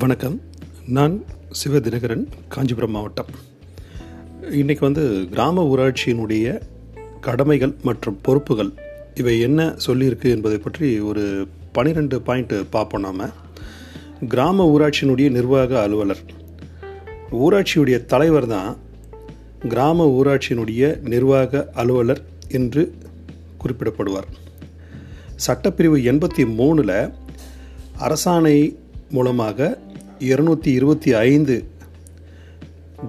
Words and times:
வணக்கம். 0.00 0.40
நான் 0.86 1.24
சிவ 1.50 1.78
தினகரன் 1.78 2.28
காஞ்சிபுரம் 2.48 2.90
மாவட்டம். 2.90 3.26
இன்றைக்கி 4.40 4.80
வந்து 4.80 5.26
கிராம 5.30 5.76
ஊராட்சியினுடைய 5.76 6.62
கடமைகள் 7.20 7.74
மற்றும் 7.82 8.18
பொறுப்புகள் 8.22 8.72
இவை 9.14 9.40
என்ன 9.40 9.74
சொல்லியிருக்கு 9.86 10.24
என்பதை 10.24 10.58
பற்றி 10.58 11.00
ஒரு 11.00 11.48
பனிரெண்டு 11.72 12.18
பாயிண்ட்டு 12.18 12.64
பார்ப்போம் 12.70 13.00
நாம். 13.00 13.32
கிராம 14.28 14.66
ஊராட்சியினுடைய 14.76 15.30
நிர்வாக 15.30 15.82
அலுவலர். 15.82 16.22
ஊராட்சியுடைய 17.32 18.04
தலைவர் 18.04 18.46
தான் 18.46 18.76
கிராம 19.68 20.20
ஊராட்சியினுடைய 20.20 21.00
நிர்வாக 21.00 21.70
அலுவலர் 21.74 22.22
என்று 22.48 22.94
குறிப்பிடப்படுவார். 23.62 24.28
சட்டப்பிரிவு 25.46 26.00
எண்பத்தி 26.12 26.44
மூணில் 26.58 27.12
அரசாணை 28.00 28.74
மூலமாக 29.10 29.78
இருநூற்றி 30.18 30.72
இருபத்தி 30.72 31.14
ஐந்து 31.14 31.54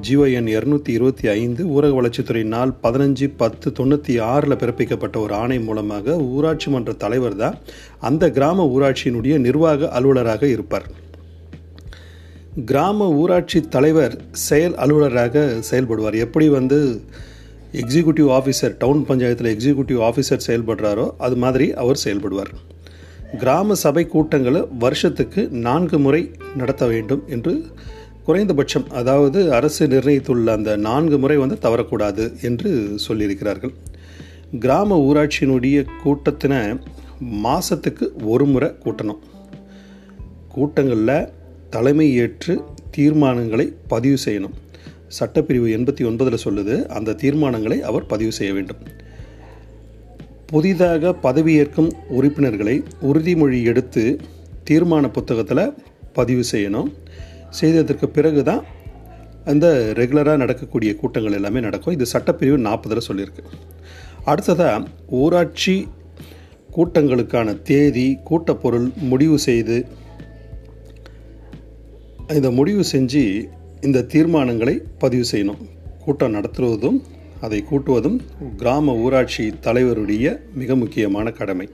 ஜிஓஎன் 0.07 0.49
இரநூத்தி 0.55 0.87
இருபத்தி 0.87 1.27
ஐந்து 1.27 1.61
ஊரக 1.65 1.93
வளர்ச்சித்துறை 1.97 2.43
நாள் 2.43 2.73
பதினஞ்சு 2.83 3.33
பத்து 3.37 3.73
தொண்ணூற்றி 3.79 4.21
ஆறில் 4.21 4.57
பிறப்பிக்கப்பட்ட 4.57 5.17
ஒரு 5.19 5.33
ஆணை 5.33 5.59
மூலமாக 5.59 6.15
ஊராட்சி 6.15 6.71
மன்ற 6.71 6.93
தலைவர் 6.93 7.35
தான் 7.35 7.57
அந்த 7.99 8.31
கிராம 8.31 8.67
ஊராட்சியினுடைய 8.75 9.37
நிர்வாக 9.37 9.89
அலுவலராக 9.99 10.43
இருப்பார். 10.43 10.87
கிராம 12.65 13.09
ஊராட்சி 13.09 13.61
தலைவர் 13.61 14.21
செயல் 14.31 14.75
அலுவலராக 14.75 15.61
செயல்படுவார். 15.71 16.17
எப்படி 16.17 16.49
வந்து 16.49 17.01
எக்ஸிக்யூட்டிவ் 17.73 18.29
ஆஃபீஸர் 18.39 18.77
டவுன் 18.77 19.05
பஞ்சாயத்தில் 19.07 19.53
எக்ஸிக்யூட்டிவ் 19.55 20.01
ஆஃபீஸர் 20.09 20.45
செயல்படுறாரோ 20.47 21.11
அது 21.17 21.35
மாதிரி 21.35 21.73
அவர் 21.73 22.01
செயல்படுவார். 22.03 22.53
கிராம 23.37 23.73
சபை 23.73 24.05
கூட்டங்களை 24.05 24.61
வருஷத்துக்கு 24.79 25.49
நான்கு 25.49 25.99
முறை 25.99 26.31
நடத்த 26.57 26.87
வேண்டும் 26.87 27.23
என்று 27.27 27.65
குறைந்தபட்சம் 28.23 28.89
அதாவது 28.89 29.53
அரசு 29.53 29.87
நிர்ணயித்துள்ள 29.87 30.45
அந்த 30.45 30.75
நான்கு 30.75 31.19
முறை 31.19 31.37
வந்து 31.37 31.57
தவறக்கூடாது 31.61 32.41
என்று 32.41 32.95
சொல்லியிருக்கிறார்கள். 33.07 33.73
கிராம 34.59 34.97
ஊராட்சியினுடைய 34.99 35.85
கூட்டத்தினை 36.03 36.79
மாதத்துக்கு 37.19 38.13
ஒரு 38.23 38.45
முறை 38.45 38.69
கூட்டணும். 38.69 39.19
கூட்டங்களில் 40.47 41.29
தலைமை 41.69 42.15
ஏற்று 42.15 42.61
தீர்மானங்களை 42.97 43.73
பதிவு 43.87 44.17
செய்யணும். 44.25 44.55
சட்டப்பிரிவு 45.19 45.67
எண்பத்தி 45.77 46.05
ஒன்பதில் 46.09 46.43
சொல்லுது 46.45 46.85
அந்த 46.85 47.13
தீர்மானங்களை 47.13 47.79
அவர் 47.79 48.05
பதிவு 48.05 48.31
செய்ய 48.31 48.53
வேண்டும். 48.53 48.77
புதிதாக 50.51 51.11
பதவியேற்கும் 51.23 51.89
உறுப்பினர்களை 52.17 52.75
உறுதிமொழி 53.09 53.59
எடுத்து 53.71 54.03
தீர்மான 54.69 55.05
புத்தகத்தில் 55.17 55.63
பதிவு 56.17 56.43
செய்யணும். 56.51 56.89
செய்ததற்கு 57.59 58.09
பிறகு 58.09 58.41
தான் 58.43 58.63
அந்த 59.51 59.67
ரெகுலராக 59.95 60.41
நடக்கக்கூடிய 60.43 60.91
கூட்டங்கள் 60.95 61.37
எல்லாமே 61.39 61.59
நடக்கும். 61.59 61.95
இது 61.97 62.05
சட்டப்பிரிவு 62.13 62.57
நாற்பதில் 62.67 63.07
சொல்லியிருக்கு. 63.09 63.43
அடுத்ததாக 64.31 64.87
ஊராட்சி 65.21 65.87
கூட்டங்களுக்கான 66.77 67.55
தேதி 67.61 68.07
கூட்டப்பொருள் 68.29 68.89
முடிவு 69.11 69.39
செய்து 69.47 69.77
இந்த 72.39 72.51
முடிவு 72.51 72.83
செஞ்சு 72.91 73.23
இந்த 73.81 74.05
தீர்மானங்களை 74.13 74.75
பதிவு 74.97 75.25
செய்யணும். 75.31 75.63
கூட்டம் 76.03 76.35
நடத்துவதும் 76.37 76.99
அதை 77.45 77.59
கூட்டுவதும் 77.69 78.17
கிராம 78.57 78.95
ஊராட்சி 79.03 79.45
தலைவருடைய 79.65 80.25
மிக 80.61 80.75
முக்கியமான 80.75 81.31
கடமை. 81.39 81.67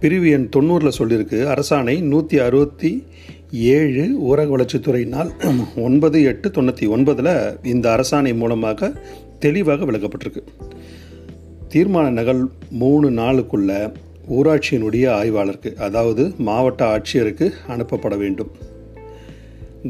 பிரிவு 0.00 0.28
எண் 0.30 0.48
தொண்ணூறில் 0.56 0.96
சொல்லியிருக்கு 0.98 1.38
அரசாணை 1.54 1.94
நூற்றி 2.10 2.38
அறுபத்தி 2.38 2.90
ஏழு 3.50 4.04
ஊரக 4.28 4.48
வளர்ச்சித்துறையினால் 4.54 5.30
ஒன்பது 5.86 6.18
எட்டு 6.30 6.48
தொண்ணூற்றி 6.48 6.86
ஒன்பதில் 6.94 7.32
இந்த 7.72 7.86
அரசாணை 7.96 8.32
மூலமாக 8.34 8.90
தெளிவாக 9.44 9.86
விளக்கப்பட்டிருக்கு. 9.90 10.42
தீர்மான 11.72 12.06
நகல் 12.18 12.42
மூணு 12.82 13.08
நாளுக்குள்ள 13.10 13.72
ஊராட்சியினுடைய 14.36 15.06
ஆய்வாளருக்கு 15.20 15.70
அதாவது 15.86 16.24
மாவட்ட 16.48 16.82
ஆட்சியருக்கு 16.94 17.46
அனுப்பப்பட 17.74 18.16
வேண்டும். 18.16 18.50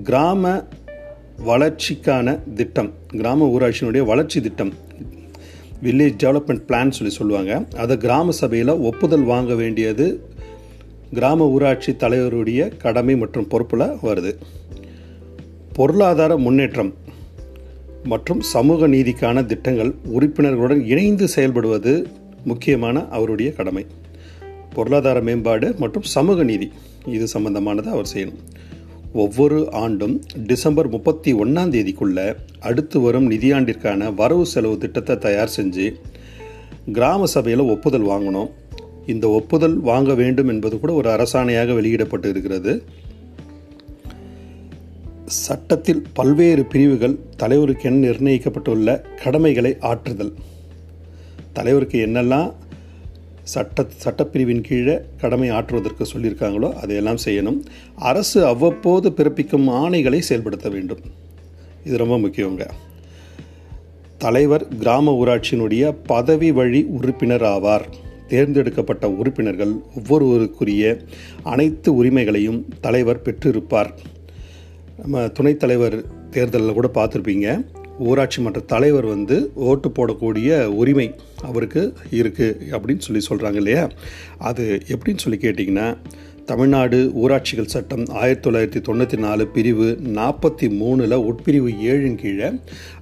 கிராம 0.02 0.44
வளர்ச்சிக்கான 1.46 2.52
திட்டம் 2.54 2.92
கிராம 3.08 3.46
ஊராட்சியினுடைய 3.48 4.04
வளர்ச்சி 4.04 4.40
திட்டம் 4.40 4.72
வில்லேஜ் 5.82 6.16
டெவலப்மெண்ட் 6.22 6.62
பிளான் 6.68 6.90
சொல்லி 6.90 7.12
சொல்லுவாங்க. 7.12 7.64
அதை 7.76 7.96
கிராம 7.96 8.30
சபையில் 8.30 8.68
ஒப்புதல் 8.68 9.22
வாங்க 9.22 9.54
வேண்டியது 9.54 10.28
கிராம 11.14 11.48
ஊராட்சி 11.48 11.92
தலைவருடைய 11.92 12.76
கடமை 12.76 13.16
மற்றும் 13.16 13.48
பொறுப்பில் 13.48 13.80
வருது. 13.80 14.34
பொருளாதார 15.72 16.36
முன்னேற்றம் 16.36 16.94
மற்றும் 18.04 18.40
சமூக 18.40 18.88
நீதிக்கான 18.88 19.46
திட்டங்கள் 19.46 19.94
உறுப்பினர்களுடன் 20.18 20.84
இணைந்து 20.86 21.28
செயல்படுவது 21.36 22.04
முக்கியமான 22.44 23.06
அவருடைய 23.08 23.52
கடமை. 23.52 23.86
பொருளாதார 24.74 25.20
மேம்பாடு 25.20 25.74
மற்றும் 25.78 26.02
சமூக 26.02 26.42
நீதி 26.42 26.72
இது 27.06 27.26
சம்பந்தமானதை 27.34 27.86
அவர் 27.86 28.10
செய்யணும். 28.14 28.38
ஒவ்வொரு 29.12 29.72
ஆண்டும் 29.72 30.22
டிசம்பர் 30.46 30.88
முப்பத்தி 30.88 31.34
ஒன்றாம் 31.34 31.70
தேதிக்குள்ள 31.70 32.36
அடுத்து 32.60 33.00
வரும் 33.00 33.30
நிதியாண்டிற்கான 33.30 34.14
வரவு 34.14 34.46
செலவு 34.46 34.78
திட்டத்தை 34.78 35.18
தயார் 35.18 35.52
செஞ்சு 35.56 35.94
கிராம 36.92 37.26
சபையில் 37.26 37.66
ஒப்புதல் 37.66 38.06
வாங்கணும். 38.06 38.50
இந்த 39.06 39.28
ஒப்புதல் 39.28 39.76
வாங்க 39.76 40.14
வேண்டும் 40.14 40.48
என்பது 40.48 40.80
கூட 40.80 40.92
ஒரு 40.92 41.08
அரசாணையாக 41.08 41.74
வெளியிடப்பட்டு 41.74 42.28
இருக்கிறது. 42.28 42.82
சட்டத்தில் 45.24 46.04
பல்வேறு 46.12 46.64
பிரிவுகள் 46.64 47.18
தலைவருக்கென 47.38 47.98
நிர்ணயிக்கப்பட்டுள்ள 48.06 49.02
கடமைகளை 49.22 49.76
ஆற்றுதல். 49.80 50.32
தலைவருக்கு 51.52 52.06
என்னெல்லாம் 52.06 52.52
சட்ட 53.48 53.86
சட்டப்பிரிவின் 54.04 54.60
கீழே 54.60 55.00
கடமை 55.20 55.50
ஆற்றுவதற்கு 55.50 56.06
சொல்லியிருக்காங்களோ 56.12 56.72
அதையெல்லாம் 56.72 57.22
செய்யணும். 57.24 57.60
அரசு 57.96 58.46
அவ்வப்போது 58.46 59.10
பிறப்பிக்கும் 59.10 59.68
ஆணைகளை 59.68 60.18
செயல்படுத்த 60.18 60.68
வேண்டும். 60.68 60.98
இது 61.84 61.96
ரொம்ப 61.96 62.18
முக்கியங்க. 62.18 62.68
தலைவர் 64.18 64.68
கிராம 64.78 65.24
ஊராட்சியினுடைய 65.24 65.94
பதவி 66.06 66.52
வழி 66.52 66.82
உறுப்பினர் 66.82 67.42
ஆவார். 67.42 67.86
தேர்ந்தெடுக்கப்பட்ட 68.28 69.10
உறுப்பினர்கள் 69.10 69.72
ஒவ்வொருவருக்குரிய 69.96 71.00
அனைத்து 71.42 71.94
உரிமைகளையும் 71.94 72.60
தலைவர் 72.80 73.24
பெற்றிருப்பார். 73.24 73.92
நம்ம 74.98 75.28
துணைத் 75.28 75.58
தலைவர் 75.58 76.02
தேர்தலில் 76.30 76.72
கூட 76.72 76.90
பார்த்துருப்பீங்க. 76.94 77.76
ஊராட்சி 77.98 78.42
மன்ற 78.42 78.60
தலைவர் 78.60 79.04
வந்து 79.04 79.50
ஓட்டு 79.54 79.88
போடக்கூடிய 79.88 80.64
உரிமை 80.64 81.14
அவருக்கு 81.42 81.94
இருக்குது 82.10 82.58
அப்படின்னு 82.70 82.98
சொல்லி 82.98 83.26
சொல்கிறாங்க 83.28 83.54
இல்லையா? 83.54 83.90
அது 84.38 84.82
எப்படின்னு 84.88 85.18
சொல்லி 85.18 85.38
கேட்டிங்கன்னா 85.38 85.96
தமிழ்நாடு 86.44 87.12
ஊராட்சிகள் 87.14 87.72
சட்டம் 87.74 88.04
ஆயிரத்தி 88.06 88.50
தொள்ளாயிரத்தி 88.50 88.82
தொண்ணூற்றி 88.84 89.18
நாலு 89.18 89.46
பிரிவு 89.46 89.98
நாற்பத்தி 90.02 90.66
மூணில் 90.80 91.24
உட்பிரிவு 91.30 91.70
ஏழின் 91.82 92.14
கீழே 92.14 92.50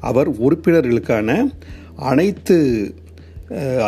அவர் 0.00 0.30
உறுப்பினர்களுக்கான 0.30 1.52
அனைத்து 1.96 2.56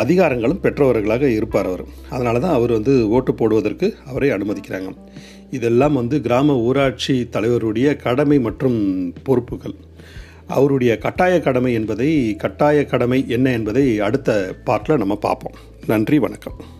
அதிகாரங்களும் 0.03 0.61
பெற்றவர்களாக 0.63 1.21
இருப்பார் 1.21 1.65
அவர். 1.65 1.83
அதனால 2.09 2.39
தான் 2.39 2.53
அவர் 2.53 2.71
வந்து 2.71 3.09
ஓட்டு 3.09 3.33
போடுவதற்கு 3.33 3.95
அவரை 4.05 4.29
அனுமதிக்கிறாங்க. 4.29 4.95
இதெல்லாம் 5.51 5.93
வந்து 5.93 6.21
கிராம 6.21 6.55
ஊராட்சி 6.57 7.29
தலைவருடைய 7.31 7.95
கடமை 7.95 8.39
மற்றும் 8.39 9.13
பொறுப்புகள். 9.23 9.75
அவருடைய 10.49 10.97
கட்டாய 10.97 11.39
கடமை 11.39 11.73
என்பதை 11.73 12.35
கட்டாய 12.35 12.85
கடமை 12.85 13.25
என்ன 13.27 13.51
என்பதை 13.51 13.99
அடுத்த 13.99 14.53
பார்ட்டில் 14.65 14.97
நம்ம 14.97 15.15
பார்ப்போம். 15.15 15.53
நன்றி 15.87 16.19
வணக்கம். 16.19 16.77